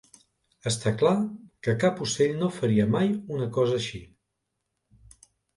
[0.71, 1.11] Està clar
[1.67, 4.03] que cap ocell no faria mai una cosa així.